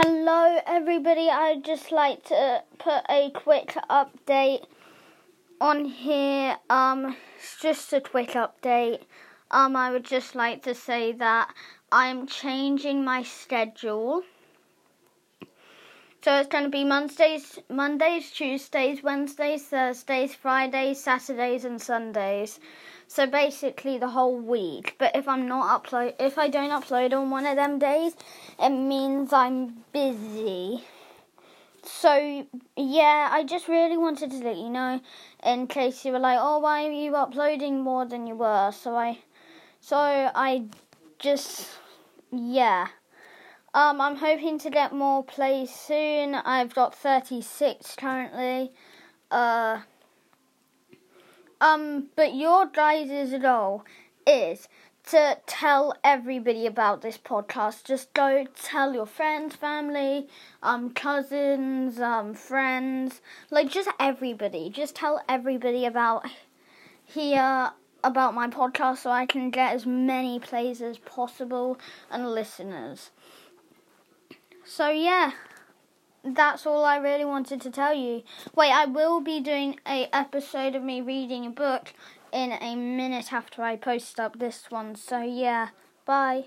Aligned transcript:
Hello, 0.00 0.60
everybody. 0.64 1.28
I'd 1.28 1.64
just 1.64 1.90
like 1.90 2.22
to 2.26 2.62
put 2.78 3.02
a 3.10 3.32
quick 3.34 3.74
update 3.90 4.62
on 5.60 5.86
here. 5.86 6.56
Um, 6.70 7.16
it's 7.36 7.60
just 7.60 7.92
a 7.92 8.00
quick 8.00 8.28
update. 8.34 9.00
Um, 9.50 9.74
I 9.74 9.90
would 9.90 10.04
just 10.04 10.36
like 10.36 10.62
to 10.62 10.74
say 10.76 11.10
that 11.14 11.52
I'm 11.90 12.28
changing 12.28 13.04
my 13.04 13.24
schedule. 13.24 14.22
So 16.20 16.36
it's 16.40 16.48
going 16.48 16.64
to 16.64 16.70
be 16.70 16.82
Mondays, 16.82 17.60
Mondays, 17.68 18.30
Tuesdays, 18.32 19.02
Wednesdays, 19.04 19.62
Thursdays, 19.66 20.34
Fridays, 20.34 21.00
Saturdays, 21.00 21.64
and 21.64 21.80
Sundays. 21.80 22.58
So 23.06 23.26
basically 23.26 23.98
the 23.98 24.08
whole 24.08 24.36
week. 24.36 24.96
But 24.98 25.14
if 25.14 25.28
I'm 25.28 25.46
not 25.46 25.84
upload, 25.84 26.14
if 26.18 26.36
I 26.36 26.48
don't 26.48 26.70
upload 26.70 27.12
on 27.12 27.30
one 27.30 27.46
of 27.46 27.56
them 27.56 27.78
days, 27.78 28.14
it 28.58 28.70
means 28.70 29.32
I'm 29.32 29.84
busy. 29.92 30.84
So 31.84 32.46
yeah, 32.76 33.28
I 33.30 33.44
just 33.44 33.68
really 33.68 33.96
wanted 33.96 34.32
to 34.32 34.38
let 34.38 34.56
you 34.56 34.70
know, 34.70 35.00
in 35.46 35.68
case 35.68 36.04
you 36.04 36.12
were 36.12 36.18
like, 36.18 36.38
oh, 36.40 36.58
why 36.58 36.84
are 36.84 36.90
you 36.90 37.14
uploading 37.14 37.80
more 37.80 38.04
than 38.04 38.26
you 38.26 38.34
were? 38.34 38.72
So 38.72 38.96
I, 38.96 39.20
so 39.80 39.96
I 39.96 40.64
just 41.18 41.68
yeah. 42.32 42.88
Um, 43.74 44.00
I'm 44.00 44.16
hoping 44.16 44.58
to 44.60 44.70
get 44.70 44.94
more 44.94 45.22
plays 45.22 45.74
soon. 45.74 46.34
I've 46.34 46.74
got 46.74 46.94
36 46.94 47.96
currently. 47.96 48.72
Uh, 49.30 49.80
um, 51.60 52.08
but 52.16 52.34
your 52.34 52.66
guys' 52.66 53.34
role 53.42 53.84
is 54.26 54.68
to 55.10 55.38
tell 55.46 55.94
everybody 56.04 56.66
about 56.66 57.02
this 57.02 57.18
podcast. 57.18 57.84
Just 57.84 58.12
go 58.14 58.46
tell 58.62 58.94
your 58.94 59.06
friends, 59.06 59.56
family, 59.56 60.28
um, 60.62 60.90
cousins, 60.90 61.98
um, 62.00 62.34
friends, 62.34 63.20
like 63.50 63.70
just 63.70 63.88
everybody. 63.98 64.70
Just 64.70 64.94
tell 64.94 65.22
everybody 65.28 65.84
about 65.84 66.26
here 67.04 67.72
about 68.04 68.34
my 68.34 68.48
podcast 68.48 68.98
so 68.98 69.10
I 69.10 69.26
can 69.26 69.50
get 69.50 69.74
as 69.74 69.86
many 69.86 70.38
plays 70.38 70.80
as 70.80 70.98
possible 70.98 71.78
and 72.10 72.30
listeners. 72.30 73.10
So 74.68 74.90
yeah 74.90 75.32
that's 76.34 76.66
all 76.66 76.84
I 76.84 76.96
really 76.96 77.24
wanted 77.24 77.60
to 77.62 77.70
tell 77.70 77.94
you. 77.94 78.22
Wait, 78.54 78.70
I 78.70 78.86
will 78.86 79.20
be 79.20 79.40
doing 79.40 79.78
a 79.86 80.08
episode 80.12 80.74
of 80.74 80.82
me 80.82 81.00
reading 81.00 81.46
a 81.46 81.50
book 81.50 81.92
in 82.32 82.52
a 82.52 82.76
minute 82.76 83.32
after 83.32 83.62
I 83.62 83.76
post 83.76 84.20
up 84.20 84.38
this 84.38 84.70
one. 84.70 84.94
So 84.96 85.22
yeah, 85.22 85.68
bye. 86.04 86.44